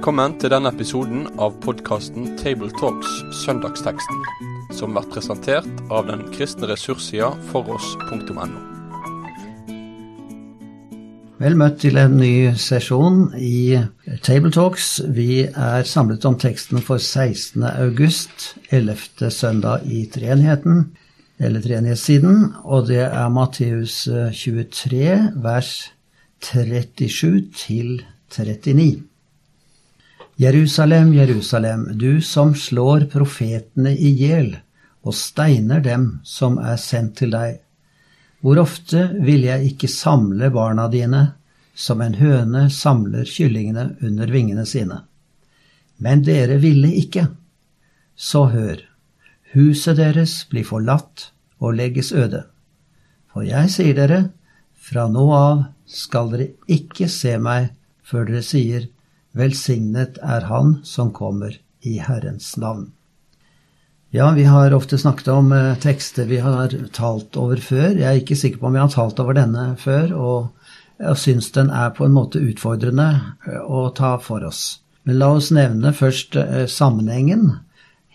[0.00, 4.22] Velkommen til denne episoden av podkasten Tabletalks Søndagsteksten,
[4.72, 8.46] som blir presentert av den kristne ressurssida foross.no.
[11.44, 13.76] Vel møtt til en ny sesjon i
[14.24, 14.88] Tabletalks.
[15.12, 17.60] Vi er samlet om teksten for 16.
[17.68, 19.28] august, 11.
[19.28, 20.96] søndag i treenigheten,
[21.36, 25.04] eller treenighetssiden, og det er Matteus 23,
[25.44, 25.76] vers
[26.40, 27.98] 37 til
[28.32, 29.09] 39.
[30.40, 34.54] Jerusalem, Jerusalem, du som slår profetene i hjel
[35.04, 37.58] og steiner dem som er sendt til deg.
[38.40, 41.20] Hvor ofte vil jeg ikke samle barna dine,
[41.76, 45.02] som en høne samler kyllingene under vingene sine?
[46.00, 47.26] Men dere ville ikke.
[48.16, 48.80] Så hør,
[49.52, 51.26] huset deres blir forlatt
[51.60, 52.46] og legges øde.
[53.28, 54.22] For jeg sier dere,
[54.72, 58.88] fra nå av skal dere ikke se meg før dere sier,
[59.36, 62.90] Velsignet er Han som kommer i Herrens navn.
[64.10, 67.94] Ja, vi har ofte snakket om eh, tekster vi har talt over før.
[67.94, 71.52] Jeg er ikke sikker på om vi har talt over denne før, og jeg syns
[71.54, 73.06] den er på en måte utfordrende
[73.46, 74.80] eh, å ta for oss.
[75.06, 77.52] Men la oss nevne først eh, sammenhengen.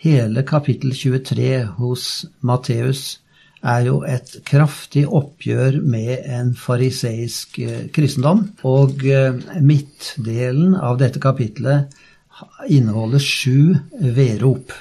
[0.03, 3.21] Hele kapittel 23 hos Matteus
[3.66, 8.45] er jo et kraftig oppgjør med en fariseisk eh, kristendom.
[8.67, 11.93] Og eh, midtdelen av dette kapitlet
[12.69, 13.75] inneholder sju
[14.16, 14.73] vedrop.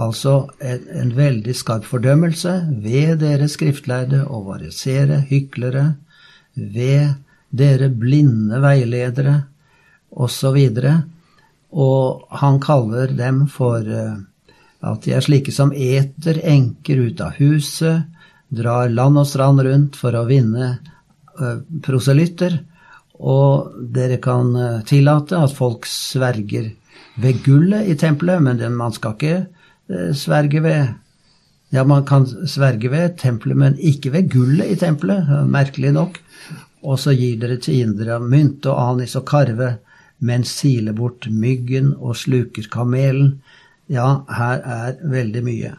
[0.00, 2.52] Altså en, en, veldig skarp fordømmelse
[2.84, 5.94] ved dere skriftlærde og varisere hyklere,
[6.54, 7.16] ved
[7.50, 9.40] dere blinde veiledere,
[10.10, 10.58] osv.
[10.80, 11.02] Og,
[11.70, 14.18] og han kaller dem for uh,
[14.80, 18.06] at de er slike som eter enker ut av huset,
[18.48, 20.78] drar land og strand rundt for å vinne
[21.84, 22.58] proselytter,
[23.20, 24.54] og dere kan
[24.88, 26.70] tillate at folk sverger
[27.20, 30.96] ved gullet i tempelet, men man skal ikke sverge ved
[31.70, 36.16] Ja, man kan sverge ved tempelet, men ikke ved gullet i tempelet, merkelig nok.
[36.82, 39.76] Og så gir dere til indre mynt og anis og karve,
[40.18, 43.36] men siler bort myggen og sluker kamelen.
[43.90, 45.74] Ja, her er veldig mye.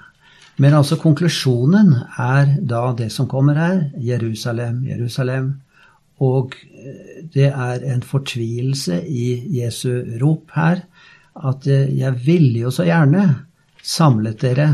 [0.61, 3.77] Men altså konklusjonen er da det som kommer her.
[4.03, 5.53] Jerusalem, Jerusalem.
[6.21, 9.27] Og eh, det er en fortvilelse i
[9.61, 10.83] Jesu rop her.
[11.39, 13.23] At eh, jeg ville jo så gjerne
[13.81, 14.67] samlet dere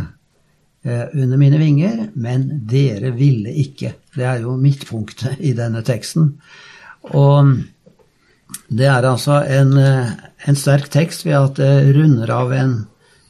[0.84, 3.94] eh, under mine vinger, men dere ville ikke.
[4.18, 6.34] Det er jo midtpunktet i denne teksten.
[7.14, 7.54] Og
[8.68, 12.78] det er altså en, en sterk tekst ved at det runder av en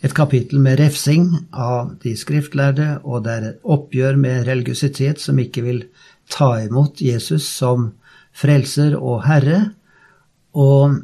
[0.05, 5.39] et kapittel med refsing av de skriftlærde, og det er et oppgjør med religiøsitet som
[5.41, 5.83] ikke vil
[6.29, 7.91] ta imot Jesus som
[8.37, 9.71] frelser og herre.
[10.53, 10.99] Og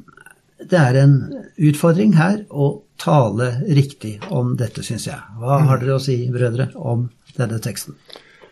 [0.62, 1.16] det er en
[1.58, 5.20] utfordring her å tale riktig om dette, syns jeg.
[5.42, 7.98] Hva har dere å si, brødre, om denne teksten?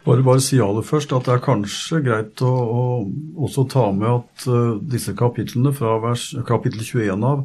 [0.02, 2.84] Bare, bare si aller først at det er kanskje greit å, å
[3.46, 7.44] også ta med at uh, disse kapitlene fra vers, kapittel 21 av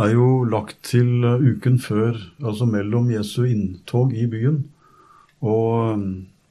[0.00, 4.64] er jo lagt til eh, uken før, altså mellom Jesu inntog i byen
[5.44, 6.06] og eh,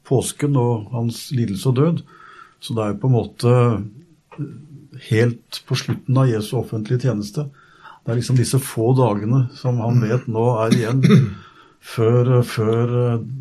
[0.08, 2.04] påsken og hans lidelse og død.
[2.64, 4.48] Så det er jo på en måte eh,
[5.09, 7.50] helt på slutten av Jesu offentlige tjeneste.
[8.04, 11.04] Det er liksom disse få dagene som han vet nå er igjen
[11.94, 12.96] før, før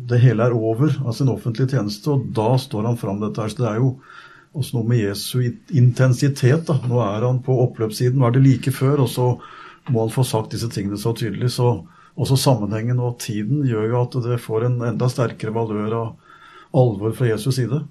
[0.09, 3.51] det hele er over av sin offentlige tjeneste, og da står han fram dette her.
[3.51, 3.89] Så det er jo
[4.53, 5.41] også noe med Jesu
[5.73, 6.67] intensitet.
[6.69, 6.77] da.
[6.87, 9.27] Nå er han på oppløpssiden, nå er det like før, og så
[9.89, 11.51] må han få sagt disse tingene så tydelig.
[11.55, 11.83] Så
[12.13, 17.13] også sammenhengen og tiden gjør jo at det får en enda sterkere valør av alvor
[17.17, 17.83] fra Jesus side.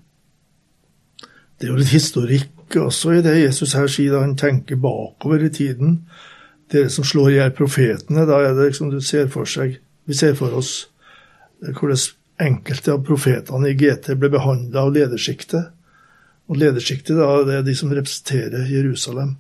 [1.58, 5.44] Det er jo litt historikk også i det Jesus her sier da han tenker bakover
[5.44, 6.00] i tiden.
[6.72, 10.16] Dere som slår i hjel profetene, da er det liksom du ser for seg Vi
[10.18, 10.88] ser for oss
[11.62, 12.00] hvordan
[12.42, 15.68] enkelte av profetene i GT ble behandla av ledersjiktet.
[16.50, 19.36] Og ledersjiktet da, det er de som representerer Jerusalem.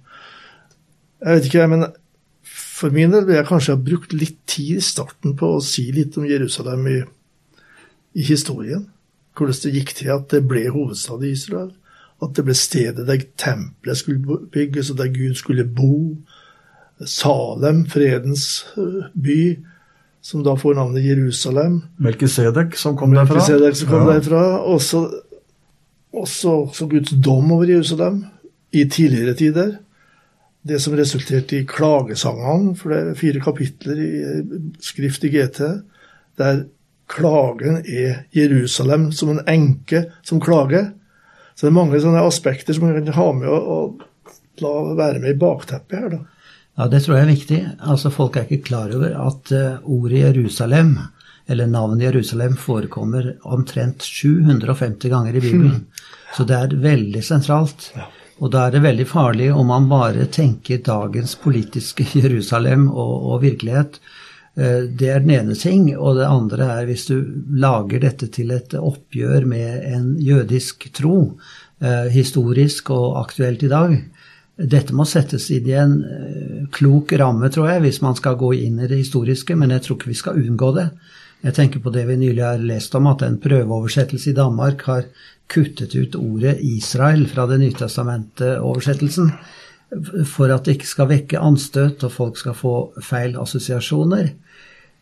[1.18, 1.88] Jeg vet ikke, men
[2.82, 5.86] for min del vil jeg kanskje ha brukt litt tid i starten på å si
[5.94, 6.98] litt om Jerusalem i,
[8.18, 8.88] i historien.
[9.38, 11.70] Hvordan det gikk til at det ble hovedstad i Israel.
[12.22, 16.16] At det ble stedet der tempelet skulle bygges, og der Gud skulle bo.
[17.08, 19.38] Salem, fredens øh, by,
[20.22, 21.80] som da får navnet Jerusalem.
[22.02, 23.38] Melkisedek, som kom derfra.
[23.38, 24.18] Melkisedek som kom ja.
[24.18, 24.42] derfra.
[24.74, 25.06] Også,
[26.12, 28.24] også, også Guds dom over Jerusalem
[28.74, 29.72] i tidligere tider
[30.62, 34.10] det som resulterte i klagesangene, for det er fire kapitler i
[34.82, 35.60] skrift i GT,
[36.38, 36.64] der
[37.12, 40.92] klagen er Jerusalem som en enke som klager.
[41.54, 45.20] Så det er mange sånne aspekter som man kan ha med og, og la være
[45.22, 46.14] med i bakteppet her.
[46.14, 46.22] da.
[46.78, 47.58] Ja, det tror jeg er viktig.
[47.84, 50.96] Altså, Folk er ikke klar over at uh, ordet Jerusalem,
[51.50, 55.86] eller navnet Jerusalem, forekommer omtrent 750 ganger i Bibelen.
[56.32, 57.90] Så det er veldig sentralt.
[58.40, 63.42] Og da er det veldig farlig om man bare tenker dagens politiske Jerusalem og, og
[63.44, 64.00] virkelighet.
[64.58, 65.90] Uh, det er den ene ting.
[65.96, 67.16] Og det andre er hvis du
[67.52, 71.16] lager dette til et oppgjør med en jødisk tro,
[71.84, 73.98] uh, historisk og aktuelt i dag,
[74.56, 78.52] dette må settes inn i en eh, klok ramme, tror jeg, hvis man skal gå
[78.66, 80.88] inn i det historiske, men jeg tror ikke vi skal unngå det.
[81.42, 85.08] Jeg tenker på det vi nylig har lest om, at en prøveoversettelse i Danmark har
[85.52, 89.32] kuttet ut ordet Israel fra det Nytestamentet-oversettelsen
[90.24, 94.30] for at det ikke skal vekke anstøt og folk skal få feil assosiasjoner.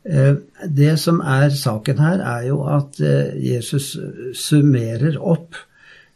[0.02, 0.35] Eh,
[0.67, 3.93] det som er saken her, er jo at eh, Jesus
[4.35, 5.55] summerer opp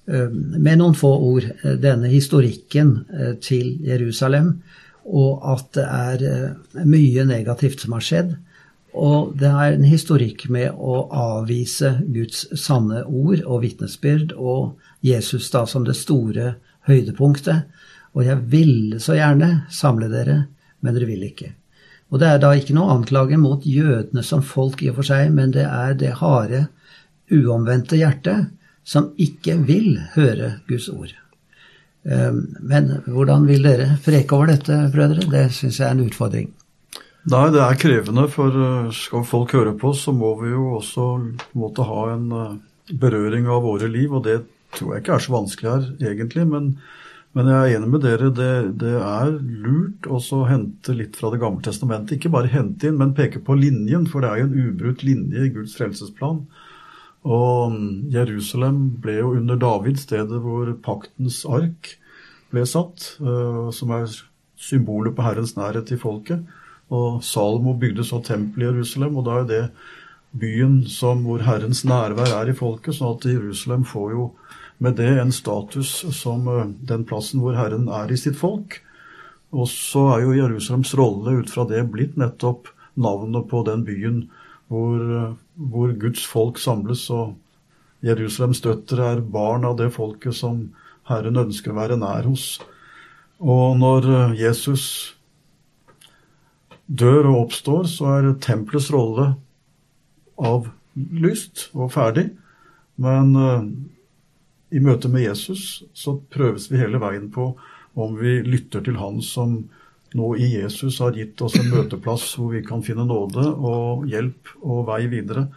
[0.04, 1.46] Eh, med noen få ord
[1.80, 2.96] denne historikken
[3.44, 4.58] til Jerusalem,
[5.04, 8.34] og at det er mye negativt som har skjedd.
[8.94, 15.50] Og det er en historikk med å avvise Guds sanne ord og vitnesbyrd, og Jesus
[15.50, 16.54] da som det store
[16.86, 17.66] høydepunktet.
[18.14, 20.44] Og jeg ville så gjerne samle dere,
[20.80, 21.50] men dere vil ikke.
[22.14, 25.32] Og det er da ikke noe anklage mot jødene som folk i og for seg,
[25.34, 26.68] men det er det harde,
[27.32, 28.52] uomvendte hjertet
[28.86, 31.14] som ikke vil høre Guds ord.
[32.04, 35.24] Ehm, men hvordan vil dere preke over dette, brødre?
[35.32, 36.52] Det syns jeg er en utfordring.
[37.24, 41.06] Nei, det er krevende, for eh, skal folk høre på, så må vi jo også
[41.56, 42.56] måtte ha en eh,
[43.00, 44.42] berøring av våre liv, og det
[44.76, 46.42] tror jeg ikke er så vanskelig her, egentlig.
[46.50, 46.66] Men,
[47.32, 48.50] men jeg er enig med dere, det,
[48.82, 52.18] det er lurt å hente litt fra Det gamle testamentet.
[52.18, 55.46] Ikke bare hente inn, men peke på linjen, for det er jo en ubrutt linje
[55.46, 56.42] i Guds frelsesplan.
[57.24, 57.78] Og
[58.12, 61.94] Jerusalem ble jo under David stedet hvor paktens ark
[62.52, 64.12] ble satt, eh, som er
[64.60, 66.44] symbolet på Herrens nærhet til folket.
[66.92, 69.62] Og Salomo bygde så tempel i Jerusalem, og da er det
[70.34, 74.24] byen som, hvor Herrens nærvær er i folket, sånn at Jerusalem får jo
[74.82, 78.80] med det en status som eh, den plassen hvor Herren er i sitt folk.
[79.54, 84.24] Og så er jo Jerusalems rolle ut fra det blitt nettopp navnet på den byen
[84.72, 87.06] hvor, hvor Guds folk samles.
[87.14, 87.36] Og
[88.04, 90.66] Jerusalems døtre er barn av det folket som
[91.06, 92.58] Herren ønsker å være nær hos.
[93.38, 95.14] Og når Jesus
[96.86, 99.32] dør og oppstår, så er tempelets rolle
[100.36, 102.28] avlyst og ferdig.
[103.00, 103.64] Men uh,
[104.74, 107.52] i møte med Jesus så prøves vi hele veien på
[107.94, 109.60] om vi lytter til Han som
[110.14, 114.52] nå i Jesus har gitt oss en møteplass hvor vi kan finne nåde og hjelp
[114.62, 115.48] og vei videre.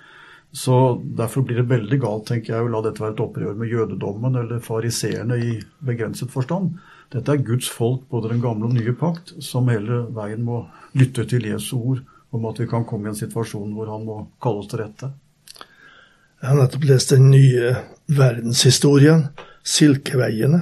[0.53, 3.69] Så Derfor blir det veldig galt tenker jeg, å la dette være et opprør med
[3.69, 6.77] jødedommen eller fariseerne i begrenset forstand.
[7.13, 10.65] Dette er Guds folk, både den gamle og nye pakt, som hele veien må
[10.97, 12.03] lytte til Jesu ord
[12.35, 15.11] om at vi kan komme i en situasjon hvor han må kalle oss til rette.
[16.41, 17.71] Jeg har nettopp lest den nye
[18.13, 19.29] verdenshistorien,
[19.67, 20.61] Silkeveiene.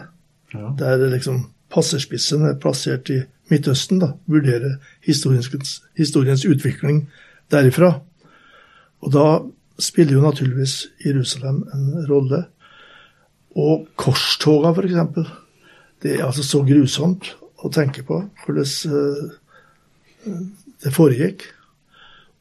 [0.54, 0.72] Ja.
[0.80, 1.44] Der liksom
[1.74, 3.20] passerspissen er plassert i
[3.52, 5.50] Midtøsten, da, Vurderer historiens,
[5.98, 7.04] historiens utvikling
[7.54, 7.92] derifra.
[9.06, 9.26] Og da
[9.78, 12.46] spiller jo naturligvis Jerusalem en rolle.
[13.56, 15.30] Og korstoga, f.eks.
[16.06, 17.32] Det er altså så grusomt
[17.66, 20.36] å tenke på hvordan eh,
[20.86, 21.48] det foregikk.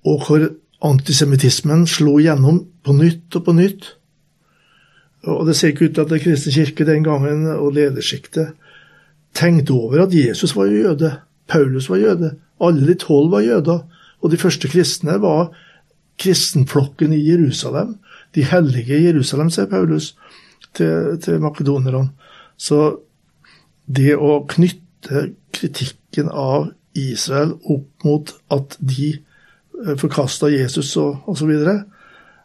[0.04, 0.42] Og hvor
[0.84, 3.86] antisemittismen slo gjennom på nytt og på nytt.
[5.32, 8.52] Og det ser ikke ut til at Den kristne kirke den gangen og ledersjiktet
[9.34, 11.14] tenkte over at Jesus var jøde,
[11.48, 13.80] Paulus var jøde, alle de tolv var jøder.
[14.20, 15.48] Og de første kristne var
[16.20, 17.96] kristenflokken i Jerusalem.
[18.34, 20.12] De hellige i Jerusalem, sier Paulus
[20.76, 22.10] til, til makedonerne.
[22.56, 23.00] Så
[23.86, 31.52] det å knytte kritikken av Israel opp mot at de eh, forkasta Jesus og osv.,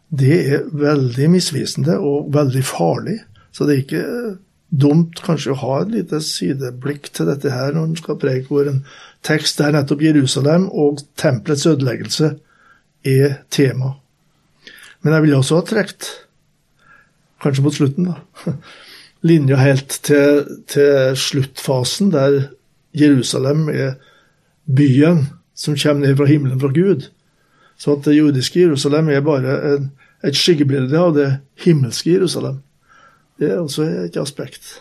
[0.10, 3.19] det er veldig misvisende og veldig farlig.
[3.53, 4.05] Så det er ikke
[4.69, 8.69] dumt kanskje å ha et lite sideblikk til dette her når en skal preke hvor
[8.69, 8.84] en
[9.25, 12.31] tekst der nettopp Jerusalem og tempelets ødeleggelse
[13.05, 13.96] er tema.
[15.01, 16.10] Men jeg ville også ha trukket,
[17.41, 18.17] kanskje mot slutten, da,
[19.21, 22.41] linja helt til, til, sluttfasen, der
[22.95, 23.97] Jerusalem er
[24.65, 27.09] byen som kommer ned fra himmelen fra Gud.
[27.79, 29.91] Så at det jordiske Jerusalem er bare en,
[30.23, 31.29] et skyggebilde av det
[31.63, 32.61] himmelske Jerusalem.
[33.39, 34.79] Det er også et aspekt.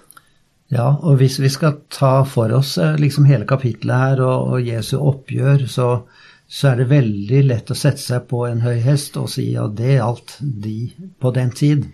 [0.69, 4.67] Ja, og hvis vi skal ta for oss eh, liksom hele kapittelet her og, og
[4.67, 5.89] Jesu oppgjør, så,
[6.45, 9.77] så, er det veldig lett å sette seg på en høy hest og si at
[9.79, 10.77] det gjaldt de
[11.21, 11.87] på den tid.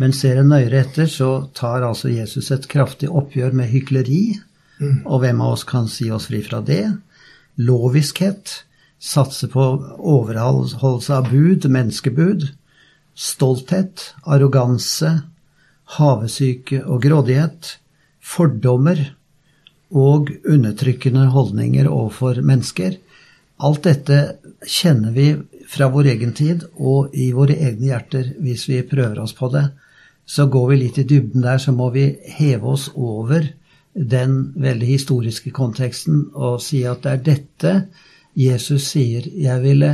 [0.00, 4.22] Men ser en nøyere etter, så tar altså Jesus et kraftig oppgjør med hykleri.
[4.80, 5.04] Mm.
[5.06, 6.88] Og hvem av oss kan si oss fri fra det?
[7.54, 8.64] loviskhet,
[8.98, 9.64] satse på
[9.98, 12.48] overholdelse av bud, menneskebud,
[13.14, 15.20] stolthet, arroganse,
[15.98, 17.76] havesyke og grådighet,
[18.24, 19.00] fordommer
[19.94, 22.96] og undertrykkende holdninger overfor mennesker.
[23.62, 24.20] Alt dette
[24.66, 25.28] kjenner vi
[25.68, 29.66] fra vår egen tid og i våre egne hjerter hvis vi prøver oss på det.
[30.26, 33.44] Så går vi litt i dybden der, så må vi heve oss over
[33.94, 37.74] den veldig historiske konteksten og si at det er dette
[38.34, 39.26] Jesus sier.
[39.28, 39.92] Jeg ville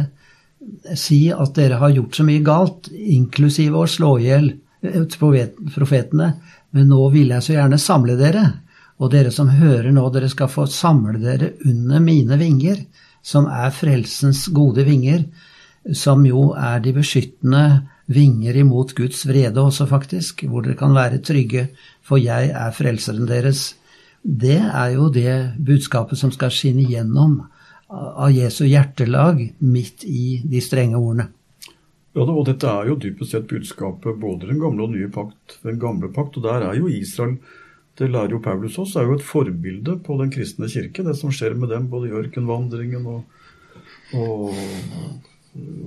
[0.96, 4.50] si at dere har gjort så mye galt, inklusive å slå i hjel
[4.80, 6.32] profetene,
[6.70, 8.44] men nå vil jeg så gjerne samle dere.
[9.00, 12.82] Og dere som hører nå, dere skal få samle dere under mine vinger,
[13.22, 15.24] som er frelsens gode vinger,
[15.96, 17.64] som jo er de beskyttende
[18.10, 21.68] vinger imot Guds vrede også, faktisk, hvor dere kan være trygge,
[22.02, 23.76] for jeg er frelseren deres.
[24.22, 27.40] Det er jo det budskapet som skal skinne gjennom
[27.90, 31.30] av Jesu hjertelag midt i de strenge ordene.
[32.14, 35.60] Ja, og Dette er jo dypest sett budskapet både den gamle og nye pakt.
[35.62, 37.38] Den gamle pakt, og der er jo Israel
[38.00, 41.04] det lærer jo Paulus oss, er jo et forbilde på den kristne kirke.
[41.04, 43.24] Det som skjer med dem både i ørkenvandringen og,
[44.16, 44.54] og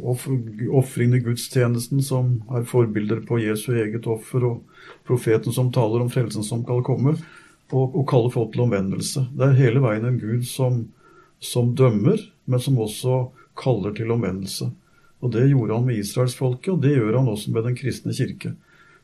[0.03, 6.11] ofringen i gudstjenesten, som er forbilder på Jesu eget offer, og profeten som taler om
[6.11, 7.15] frelsen som skal komme,
[7.71, 9.25] og, og kaller folk til omvendelse.
[9.33, 10.83] Det er hele veien en Gud som,
[11.39, 13.23] som dømmer, men som også
[13.59, 14.69] kaller til omvendelse.
[15.23, 18.53] Og Det gjorde han med israelsfolket, og det gjør han også med den kristne kirke.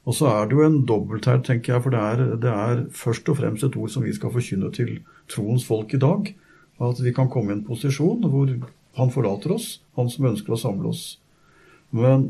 [0.08, 2.84] Og så er det jo en dobbelt her, tenker jeg, for det er, det er,
[2.92, 5.00] først og fremst et ord som vi skal forkynne til
[5.32, 6.32] troens folk i dag.
[6.82, 8.51] At vi kan komme i en posisjon hvor
[9.00, 11.03] han forlater oss, han som ønsker å samle oss.
[11.96, 12.29] Men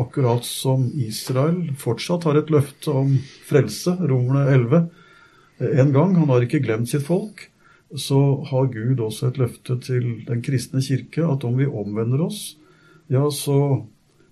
[0.00, 3.16] akkurat som Israel fortsatt har et løfte om
[3.48, 4.84] frelse, romerne 11,
[5.60, 7.50] en gang, han har ikke glemt sitt folk,
[7.98, 12.54] så har Gud også et løfte til den kristne kirke at om vi omvender oss,
[13.10, 13.82] ja, så,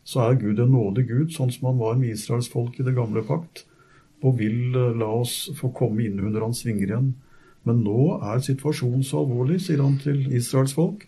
[0.07, 2.95] så er Gud en nådig Gud, sånn som han var med Israels folk i det
[2.97, 3.65] gamle pakt,
[4.23, 7.11] og vil eh, la oss få komme inn under hans vinger igjen.
[7.67, 11.05] Men nå er situasjonen så alvorlig, sier han til Israels folk,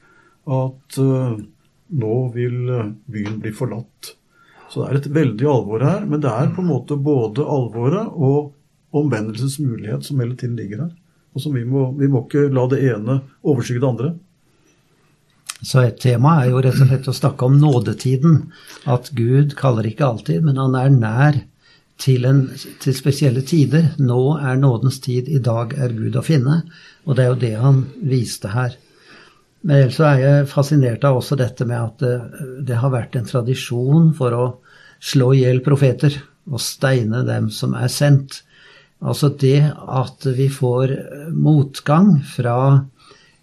[0.47, 1.40] at uh,
[1.90, 4.14] nå vil eh, byen bli forlatt.
[4.70, 8.14] Så det er et veldig alvor her, men det er på en måte både alvoret
[8.14, 8.52] og
[8.94, 10.92] omvendelsens mulighet som hele tiden ligger her.
[11.35, 14.11] Og som vi må, vi må ikke la det ene overskygge det andre.
[15.61, 18.38] Så et tema er jo rett og slett å snakke om nådetiden.
[18.90, 21.40] At Gud kaller ikke alltid, men han er nær
[22.00, 22.47] til, en,
[22.80, 23.90] til, spesielle tider.
[24.00, 26.62] Nå er nådens tid, i dag er Gud å finne.
[27.04, 28.78] Og det er jo det han viste her.
[29.62, 33.19] Men ellers så er jeg fascinert av også dette med at det, det har vært
[33.19, 34.47] en tradisjon for å
[35.00, 36.17] slå i hjel profeter
[36.50, 38.43] og steine dem som er sendt.
[39.00, 40.97] Altså det at vi får
[41.37, 42.57] motgang fra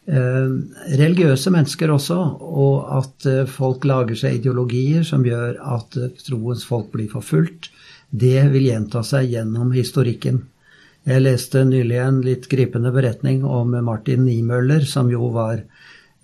[0.07, 0.51] Eh,
[0.95, 6.63] religiøse mennesker også, og at eh, folk lager seg ideologier som gjør at eh, troens
[6.63, 7.67] folk blir forfulgt,
[8.07, 10.45] det vil gjenta seg gjennom historikken.
[11.07, 15.65] Jeg leste nylig en litt gripende beretning om Martin Niemøller, som jo var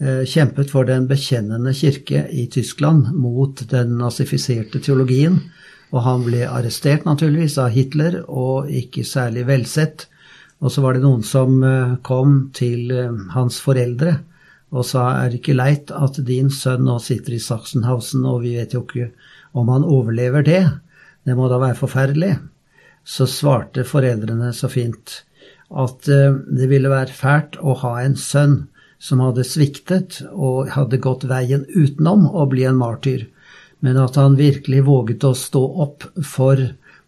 [0.02, 5.38] kjempet for den bekjennende kirke i Tyskland mot den nazifiserte teologien.
[5.94, 10.08] Og han ble arrestert, naturligvis, av Hitler, og ikke særlig velsett.
[10.60, 14.18] Og så var det noen som eh, kom til eh, hans foreldre
[14.74, 18.56] og sa er det ikke leit at din sønn nå sitter i Sachsenhausen, og vi
[18.58, 19.12] vet jo ikke
[19.54, 20.64] om han overlever det.
[21.24, 22.34] Det må da være forferdelig.
[23.06, 25.20] Så svarte foreldrene så fint
[25.70, 28.64] at eh, det ville være fælt å ha en sønn
[29.04, 33.28] som hadde sviktet og hadde gått veien utenom å bli en martyr,
[33.84, 36.62] men at han virkelig våget å stå opp for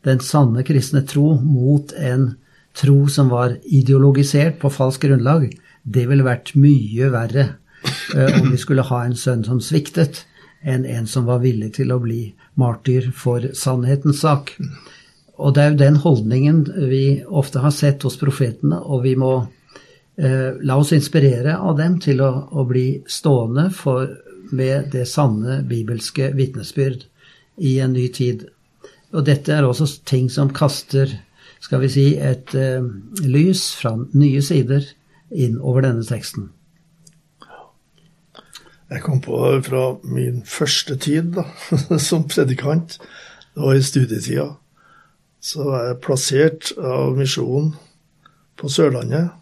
[0.06, 2.34] den sanne kristne tro mot en
[2.76, 5.48] tro som var ideologisert på falsk grunnlag,
[5.84, 7.48] det ville vært mye verre
[8.12, 10.26] uh, om vi skulle ha en sønn som sviktet,
[10.66, 14.56] enn en som var villig til å bli martyr for sannhetens sak.
[15.40, 19.46] Og det er jo den holdningen vi ofte har sett hos profetene, og vi må
[20.16, 24.08] la oss inspirere av dem til å, å bli stående for,
[24.56, 27.04] med det sanne bibelske vitnesbyrd
[27.68, 28.46] i en ny tid.
[29.12, 31.12] Og dette er også ting som kaster
[31.66, 32.84] skal vi si, et eh,
[33.26, 34.86] lys fra nye sider
[35.34, 36.52] inn over denne teksten.
[38.92, 41.48] Jeg kom på fra min første tid da,
[42.10, 43.00] som predikant.
[43.56, 44.52] Det var i studietida.
[45.42, 47.74] Så var jeg plassert av misjonen
[48.60, 49.34] på Sørlandet.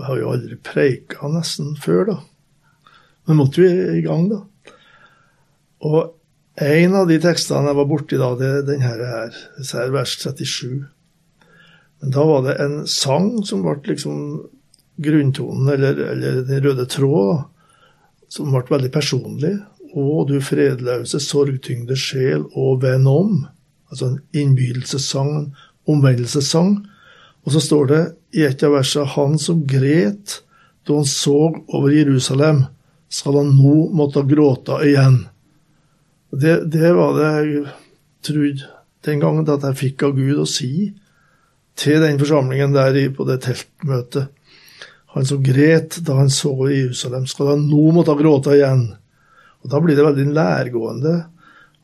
[0.00, 2.16] Jeg har jo aldri preika nesten før, da.
[3.28, 4.40] Men måtte vi i gang, da.
[5.84, 6.16] Og
[6.60, 9.36] en av de tekstene jeg var borti da, det er denne her,
[9.70, 10.80] her vers 37.
[12.00, 14.18] Men da var det en sang som ble liksom
[15.00, 17.44] grunntonen, eller, eller den røde tråd,
[18.32, 19.54] som ble veldig personlig.
[19.90, 23.44] Å, du fredløse, sorgtyngde sjel, og venn om.
[23.90, 25.48] Altså en innbydelsessang, en
[25.90, 26.76] omvendelsessang.
[27.46, 28.00] Og så står det
[28.36, 30.40] i et av versene Han som gret
[30.88, 32.64] da han så over Jerusalem,
[33.10, 35.22] skal han nå måtte gråte igjen.
[36.30, 37.64] Det, det var det jeg
[38.26, 38.68] trodde
[39.06, 40.90] den gangen at jeg fikk av Gud å si
[41.80, 44.30] til den forsamlingen der på det teltmøtet.
[45.16, 48.86] Han som gret da han så Jerusalem, skal han nå måtte gråte igjen.
[49.60, 51.14] Og Da blir det veldig nærgående,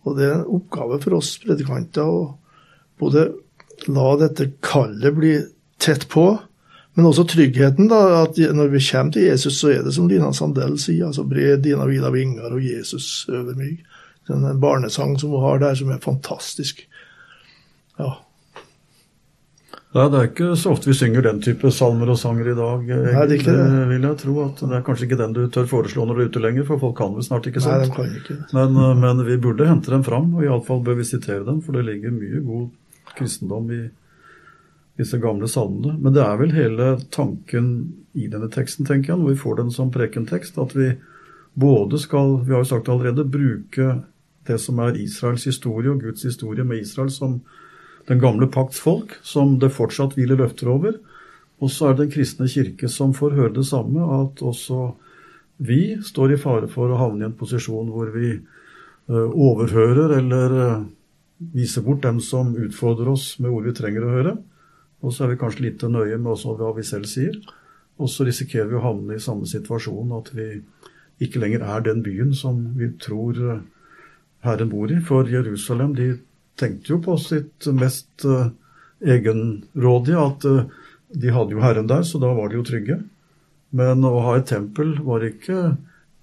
[0.07, 2.21] og det er en oppgave for oss predikanter å
[3.01, 3.27] både
[3.87, 5.37] la dette kallet bli
[5.83, 6.27] tett på,
[6.97, 10.31] men også tryggheten, da, at når vi kommer til Jesus, så er det som Lina
[10.33, 13.83] Sandell sier, altså bred dina vida vinger og Jesus over meg.
[14.27, 16.81] Den barnesang som hun har der, som er fantastisk.
[18.01, 18.15] Ja.
[19.97, 22.89] Nei, Det er ikke så ofte vi synger den type salmer og sanger i dag.
[22.89, 23.85] Nei, det er ikke det.
[23.93, 24.35] vil jeg tro.
[24.45, 26.81] at Det er kanskje ikke den du tør foreslå når du er ute lenger, for
[26.83, 28.37] folk kan vel snart ikke Nei, de kan ikke.
[28.57, 31.77] Men, eh, men vi burde hente dem fram, og iallfall bør vi sitere dem, for
[31.77, 32.67] det ligger mye god
[33.19, 33.83] kristendom i
[34.97, 35.97] disse gamle salmene.
[36.01, 37.71] Men det er vel hele tanken
[38.17, 40.95] i denne teksten, tenker jeg, når vi får den som prekentekst, at vi
[41.57, 44.01] både skal, vi har jo sagt allerede, bruke
[44.47, 47.41] det som er Israels historie og Guds historie med Israel som
[48.07, 50.99] den gamle pakts folk, som det fortsatt hviler løfter over.
[51.61, 54.93] Og så er det Den kristne kirke som får høre det samme, at også
[55.57, 60.57] vi står i fare for å havne i en posisjon hvor vi eh, overhører eller
[61.41, 64.35] eh, viser bort dem som utfordrer oss med ord vi trenger å høre.
[65.05, 67.37] Og så er vi kanskje litt nøye med også hva vi selv sier.
[68.01, 70.61] Og så risikerer vi å havne i samme situasjon, at vi
[71.25, 73.65] ikke lenger er den byen som vi tror eh,
[74.45, 75.01] Herren bor i.
[75.05, 76.15] For Jerusalem de
[76.57, 78.49] tenkte jo på sitt mest uh,
[79.05, 80.47] egenrådige, at
[81.13, 82.97] de hadde jo Herren der, så da var de jo trygge.
[83.77, 85.75] Men å ha et tempel var ikke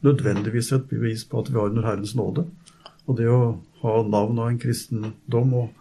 [0.03, 2.45] nødvendigvis et bevis på at vi har under Herrens nåde.
[3.07, 3.41] Og det å
[3.83, 5.71] ha navn av en kristendom og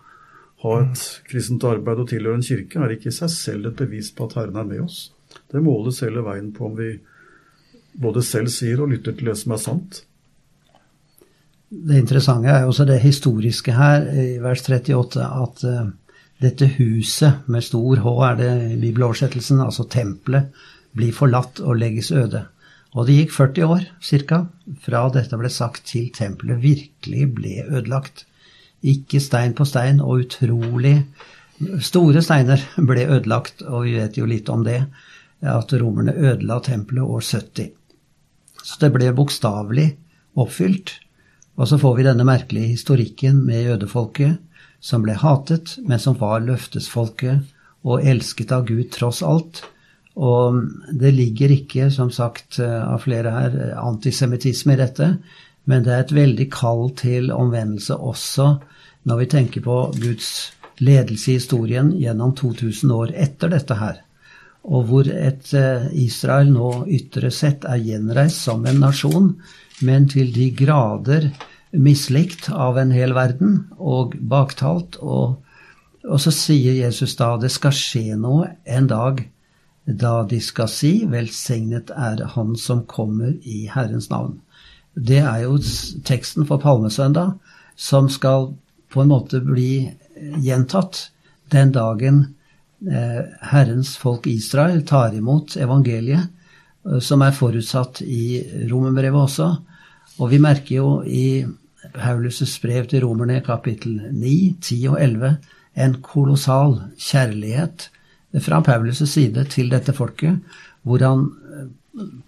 [0.63, 4.13] ha et kristent arbeid og tilhøre en kirke, er ikke i seg selv et bevis
[4.15, 5.01] på at Herren er med oss.
[5.51, 6.95] Det måles hele veien på om vi
[8.03, 10.03] både selv sier og lytter til det som er sant.
[11.73, 15.91] Det interessante er også det historiske her i vers 38, at uh,
[16.43, 20.51] dette huset med stor H er det i bibeloversettelsen, altså tempelet,
[20.93, 22.45] blir forlatt og legges øde.
[22.93, 23.85] Og det gikk 40 år
[24.29, 24.39] ca.
[24.85, 28.27] fra dette ble sagt til tempelet virkelig ble ødelagt.
[28.83, 30.99] Ikke stein på stein, og utrolig
[31.81, 34.83] store steiner ble ødelagt, og vi vet jo litt om det,
[35.43, 37.71] at romerne ødela tempelet år 70.
[38.63, 39.89] Så det ble bokstavelig
[40.39, 40.95] oppfylt.
[41.57, 44.39] Og så får vi denne merkelige historikken med jødefolket,
[44.83, 47.43] som ble hatet, men som var løftesfolket
[47.87, 49.63] og elsket av Gud tross alt.
[50.17, 50.59] Og
[50.93, 55.09] det ligger ikke, som sagt av flere her, antisemittisme i dette,
[55.65, 58.49] men det er et veldig kall til omvendelse også
[59.09, 60.31] når vi tenker på Guds
[60.83, 64.03] ledelse i historien gjennom 2000 år etter dette her.
[64.63, 65.49] Og hvor et
[65.99, 69.33] Israel nå ytre sett er gjenreist som en nasjon,
[69.83, 71.31] men til de grader
[71.73, 74.99] mislikt av en hel verden og baktalt.
[75.01, 75.39] Og,
[76.05, 79.25] og, så sier Jesus da det skal skje noe en dag
[79.85, 84.41] da de skal si 'Velsignet er Han som kommer i Herrens navn'.
[84.95, 85.59] Det er jo
[86.05, 87.33] teksten for palmesøndag
[87.77, 88.55] som skal
[88.93, 89.91] på en måte bli
[90.39, 91.11] gjentatt
[91.51, 92.35] den dagen
[92.87, 96.29] eh, Herrens folk Israel tar imot evangeliet,
[97.01, 99.49] som er forutsatt i romerbrevet også.
[100.19, 101.45] Og vi merker jo i
[101.95, 105.37] Paulus' brev til romerne kapittel 9, 10 og 11
[105.75, 107.89] en kolossal kjærlighet
[108.41, 110.39] fra Paulus' side til dette folket,
[110.83, 111.27] hvor han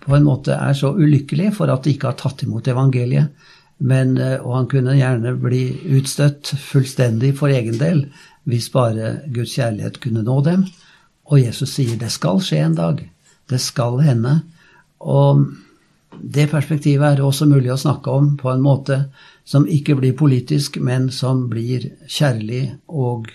[0.04, 3.32] på en måte er så ulykkelig for at de ikke har tatt imot evangeliet.
[3.84, 5.64] Men, og han kunne gjerne bli
[5.96, 8.04] utstøtt fullstendig for egen del
[8.48, 10.66] hvis bare Guds kjærlighet kunne nå dem.
[11.32, 13.00] Og Jesus sier det skal skje en dag.
[13.48, 14.36] Det skal hende.
[15.00, 15.46] Og
[16.20, 19.06] det perspektivet er også mulig å snakke om på en måte
[19.48, 23.32] som ikke blir politisk, men som blir kjærlig og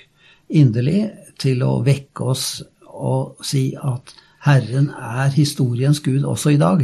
[0.50, 1.10] inderlig
[1.42, 2.48] til å vekke oss
[2.90, 6.84] og si at Herren er historiens Gud også i dag,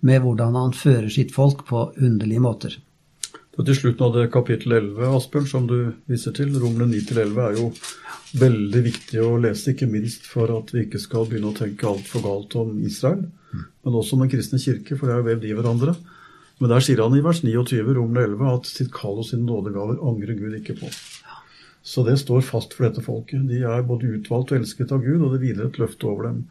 [0.00, 2.76] med hvordan han fører sitt folk på underlige måter.
[3.58, 7.58] Og til slutten av det kapittel 11, Asbjørn, som du viser til, romene 9-11, er
[7.58, 7.66] jo
[8.40, 12.24] veldig viktig å lese, ikke minst for at vi ikke skal begynne å tenke altfor
[12.24, 15.54] galt om Israel, men også om den kristne kirke, for det er jo vevd i
[15.58, 15.96] hverandre.
[16.60, 20.00] Men der sier han i vers 29, romene 11, at sitt kall og sine nådegaver
[20.08, 20.90] angrer Gud ikke på.
[21.90, 23.48] Så det står fast for dette folket.
[23.50, 26.44] De er både utvalgt og elsket av Gud, og det hviler et løfte over dem.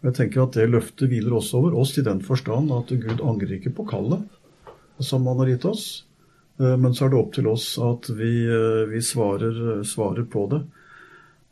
[0.00, 3.20] Og Jeg tenker at Det løftet hviler også over oss i den forstand at Gud
[3.20, 4.24] angrer ikke på kallet
[4.98, 6.04] som han har gitt oss.
[6.60, 10.46] Eh, men så er det opp til oss at vi, eh, vi svarer, svarer, på
[10.50, 10.62] det.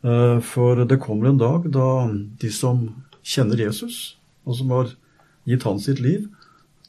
[0.05, 2.09] Eh, for det kommer en dag da
[2.41, 2.89] de som
[3.23, 4.95] kjenner Jesus, og som har
[5.47, 6.29] gitt han sitt liv,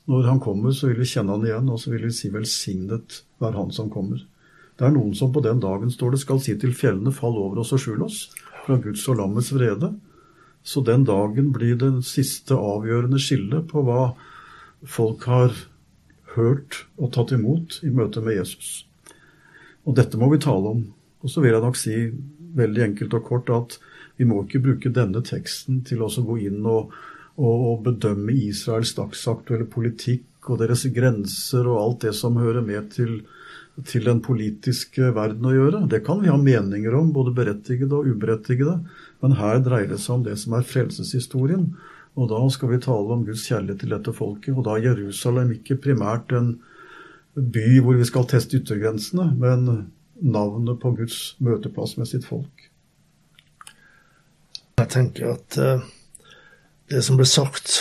[0.08, 3.24] når han kommer, så vil vi kjenne han igjen, og så vil vi si 'velsignet
[3.40, 4.24] være han som kommer'.
[4.78, 7.60] Det er noen som på den dagen står det skal si til fjellene 'fall over
[7.64, 8.30] oss og skjul oss'
[8.66, 9.96] fra Guds og lammets vrede.
[10.64, 14.14] Så den dagen blir det siste avgjørende skillet på hva
[14.84, 15.54] folk har
[16.36, 18.86] hørt og tatt imot i møte med Jesus.
[19.86, 20.94] Og dette må vi tale om.
[21.24, 22.12] Og så vil jeg nok si
[22.58, 23.80] veldig enkelt og kort at
[24.18, 26.92] vi må ikke bruke denne teksten til å gå inn og
[27.38, 33.20] og bedømme Israels dagsaktuelle politikk og deres grenser og alt det som hører med til,
[33.86, 35.84] til den politiske verden å gjøre.
[35.92, 38.80] Det kan vi ha meninger om, både berettigede og uberettigede,
[39.22, 41.68] men her dreier det seg om det som er frelseshistorien.
[42.18, 45.54] Og da skal vi tale om Guds kjærlighet til dette folket, og da er Jerusalem
[45.60, 46.56] ikke primært en
[47.38, 49.68] by hvor vi skal teste yttergrensene, men
[50.18, 52.66] navnet på Guds møteplass med sitt folk.
[54.82, 55.86] Jeg tenker at uh
[56.88, 57.74] det som ble sagt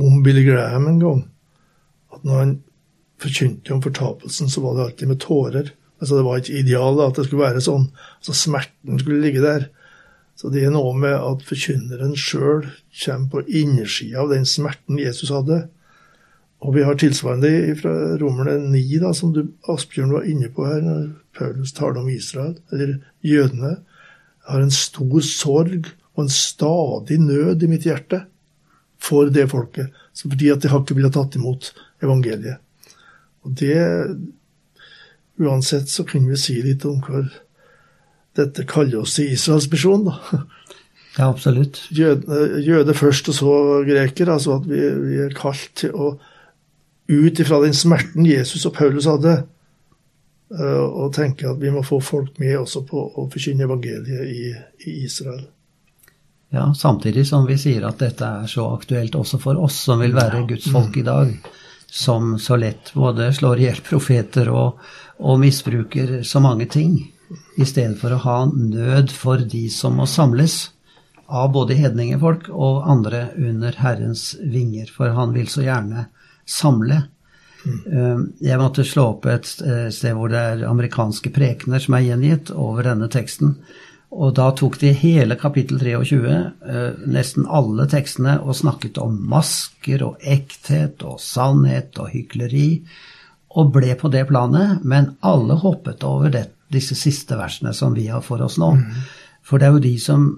[0.00, 1.20] om Billy Graham en gang,
[2.14, 2.54] at når han
[3.22, 5.72] forkynte om fortapelsen, så var det alltid med tårer.
[6.00, 7.88] Altså Det var ikke idealet at det skulle være sånn.
[8.18, 9.68] Altså Smerten skulle ligge der.
[10.34, 12.66] Så det er noe med at forkynneren sjøl
[13.04, 15.60] kommer på innersida av den smerten Jesus hadde.
[16.64, 20.80] Og vi har tilsvarende fra Romerne 9, da, som du, Asbjørn var inne på her,
[20.82, 23.76] når Paulus taler om Israel, eller jødene.
[24.44, 28.26] har en stor sorg og en stadig nød i mitt hjerte
[29.00, 31.70] for det folket, fordi at de har ikke villet tatt imot
[32.04, 32.63] evangeliet.
[33.44, 33.78] Og det
[35.34, 37.24] Uansett så kunne vi si litt om hva
[38.38, 40.44] dette kaller oss til Israels misjon, da.
[41.16, 41.80] Ja, absolutt.
[41.94, 44.30] Jøde, jøde, først, og så greker.
[44.30, 46.12] Altså at vi, vi er kalt til å
[47.10, 49.34] ut ifra den smerten Jesus og Paulus hadde,
[50.54, 54.54] eh, og tenke at vi må få folk med også på å forkynne evangeliet i,
[54.88, 55.44] i Israel.
[56.54, 60.14] Ja, Samtidig som vi sier at dette er så aktuelt også for oss som vil
[60.14, 61.32] være Guds folk i dag,
[61.94, 64.80] som så lett både slår i hjel profeter og,
[65.22, 66.96] og, misbruker så mange ting,
[67.56, 70.72] i stedet for å ha nød for de som må samles
[71.30, 76.08] av både hedningefolk og andre under Herrens vinger, for han vil så gjerne
[76.44, 77.04] samle.
[77.64, 78.26] Mm.
[78.42, 82.90] Jeg måtte slå opp et sted hvor det er amerikanske prekener som er gjengitt over
[82.90, 83.54] denne teksten.
[84.14, 86.34] Og da tok de hele kapittel 23,
[86.70, 92.68] eh, nesten alle tekstene, og snakket om masker og ekthet og sannhet og hykleri,
[93.58, 98.06] og ble på det planet, men alle hoppet over det, disse siste versene som vi
[98.10, 98.72] har for oss nå.
[98.78, 99.02] Mm.
[99.44, 100.28] For det er jo de som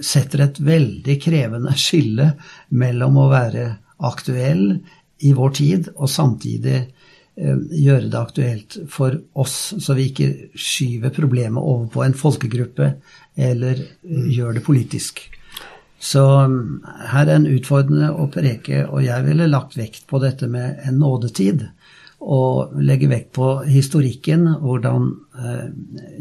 [0.00, 2.32] setter et veldig krevende skille
[2.70, 3.66] mellom å være
[4.06, 4.78] aktuell
[5.26, 6.84] i vår tid og samtidig
[7.38, 12.92] gjøre det aktuelt for oss, så vi ikke skyver problemet over på en folkegruppe
[13.38, 14.30] eller mm.
[14.34, 15.22] gjør det politisk.
[15.98, 20.48] Så mm, her er en utfordrende å preke, og jeg ville lagt vekt på dette
[20.50, 21.66] med en nådetid.
[22.18, 25.68] Og legge vekt på historikken, hvordan eh,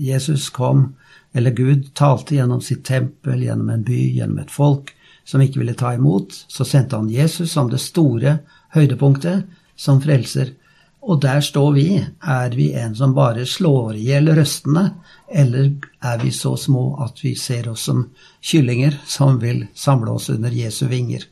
[0.02, 0.92] Jesus kom,
[1.34, 4.94] eller Gud talte gjennom sitt tempel, gjennom en by, gjennom et folk
[5.28, 6.34] som ikke ville ta imot.
[6.50, 8.40] Så sendte han Jesus som det store
[8.78, 9.46] høydepunktet,
[9.78, 10.54] som frelser.
[11.02, 11.88] Og der står vi.
[12.22, 14.90] Er vi en som bare slår i hjel røstene,
[15.30, 15.70] eller
[16.04, 18.08] er vi så små at vi ser oss som
[18.42, 21.24] kyllinger som vil samle oss under Jesu vinger?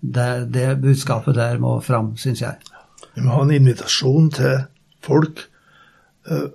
[0.00, 2.60] Det, det budskapet der må fram, syns jeg.
[3.16, 4.60] Vi må ha en invitasjon til
[5.02, 5.40] folk
[6.28, 6.48] eh,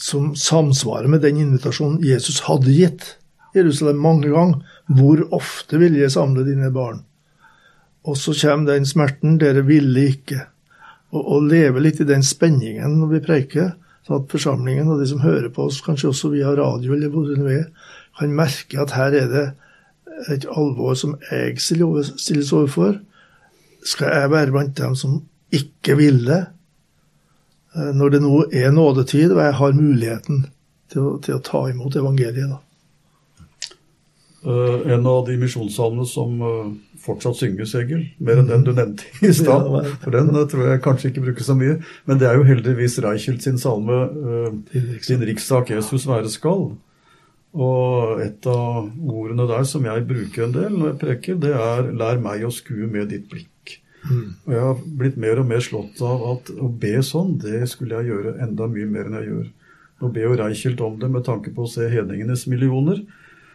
[0.00, 3.16] som samsvarer med den invitasjonen Jesus hadde gitt
[3.54, 4.62] Jerusalem mange ganger.
[4.86, 7.02] Hvor ofte vil jeg samle dine barn?
[8.04, 9.38] Og så kommer den smerten.
[9.40, 10.46] Dere ville ikke
[11.14, 13.74] og, og leve litt i den spenningen når vi preiker.
[14.04, 17.30] sånn at forsamlingen og de som hører på oss, kanskje også via radio eller hvor
[17.30, 17.68] det er,
[18.18, 19.46] kan merke at her er det
[20.30, 22.98] et alvor som jeg stilles overfor.
[23.84, 25.22] Skal jeg være blant dem som
[25.54, 26.38] ikke ville?
[27.74, 30.44] Eh, når det nå er nådetid, og jeg har muligheten
[30.92, 32.52] til å, til å ta imot evangeliet.
[32.52, 32.60] da.
[34.44, 36.66] Uh, en av de misjonssalmene som uh,
[37.00, 39.70] fortsatt synges, Egil, mer enn den du nevnte i stad.
[40.02, 41.78] For den uh, tror jeg kanskje ikke bruker så mye.
[42.04, 44.02] Men det er jo heldigvis Reichelt sin salme
[44.68, 46.74] 'Din rikssak Jesus være skal'.
[47.54, 51.88] Og et av ordene der som jeg bruker en del når jeg preker, det er
[51.88, 53.80] 'lær meg å skue med ditt blikk'.
[54.04, 54.28] Mm.
[54.44, 57.96] Og jeg har blitt mer og mer slått av at å be sånn, det skulle
[57.96, 59.52] jeg gjøre enda mye mer enn jeg gjør.
[60.02, 63.00] Nå ber jo Reichelt om det med tanke på å se hedningenes millioner.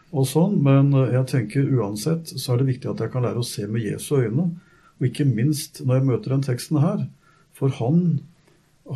[0.09, 3.45] Og sånn, men jeg tenker uansett så er det viktig at jeg kan lære å
[3.45, 4.49] se med Jesu øyne.
[4.99, 7.03] Og ikke minst når jeg møter den teksten her.
[7.55, 8.01] For han,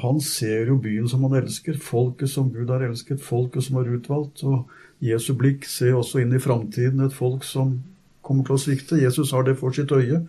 [0.02, 3.92] han ser jo byen som han elsker, folket som Gud har elsket, folket som har
[3.94, 4.44] utvalgt.
[4.48, 4.66] Og
[5.04, 7.78] Jesu blikk ser også inn i framtiden et folk som
[8.24, 9.02] kommer til å svikte.
[9.02, 10.24] Jesus har det for sitt øye.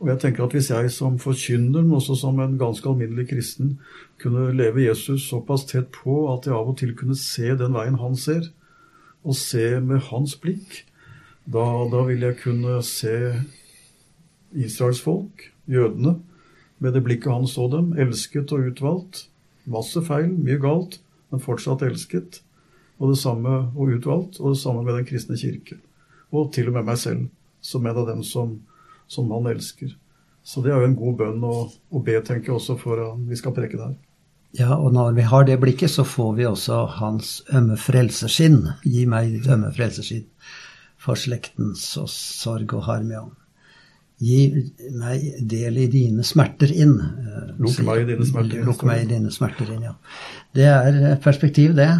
[0.00, 3.78] Og jeg tenker at Hvis jeg som forkynner, men også som en ganske alminnelig kristen,
[4.20, 7.96] kunne leve Jesus såpass tett på at jeg av og til kunne se den veien
[8.00, 8.50] han ser,
[9.26, 10.84] og se med hans blikk,
[11.46, 13.16] da, da vil jeg kunne se
[14.54, 16.16] Israels folk, jødene,
[16.78, 19.26] med det blikket han så dem, elsket og utvalgt.
[19.66, 21.00] Masse feil, mye galt,
[21.32, 22.40] men fortsatt elsket.
[23.00, 25.80] Og det samme og utvalgt, og det samme med Den kristne kirke.
[26.30, 27.26] Og til og med meg selv,
[27.64, 28.58] som en av dem som
[29.06, 29.96] som han elsker.
[30.42, 33.22] Så det er jo en god bønn å, å be, tenker jeg også, for at
[33.26, 33.94] vi skal preke der.
[34.56, 38.62] Ja, og når vi har det blikket, så får vi også hans ømme frelseskinn.
[38.86, 40.24] Gi meg ditt ømme frelseskinn
[41.06, 43.24] for slektens og sorg og harm, ja.
[44.16, 44.46] Gi
[44.96, 46.94] meg del i dine smerter inn.
[46.96, 48.64] Eh, Lukk meg i dine smerter inn.
[48.70, 49.92] Lukk meg i dine smerter inn, ja.
[50.56, 51.90] Det er perspektiv, det.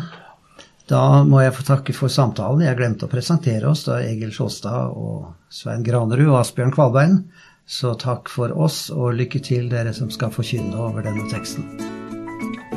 [0.89, 2.65] Da må jeg få takke for samtalen.
[2.65, 3.85] Jeg glemte å presentere oss.
[3.85, 7.21] da Egil Sjåstad og Svein Granerud og Asbjørn Kvalbein.
[7.67, 11.96] Så takk for oss, og lykke til dere som skal forkynne over denne teksten.